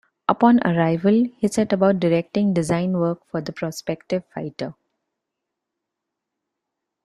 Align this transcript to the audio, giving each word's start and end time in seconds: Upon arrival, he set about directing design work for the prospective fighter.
Upon 0.27 0.59
arrival, 0.65 1.27
he 1.37 1.47
set 1.47 1.71
about 1.71 1.99
directing 1.99 2.55
design 2.55 2.93
work 2.93 3.23
for 3.29 3.39
the 3.39 3.53
prospective 3.53 4.23
fighter. 4.33 4.73